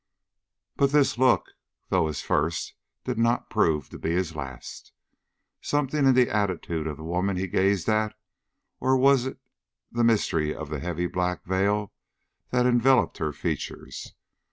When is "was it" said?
8.97-9.37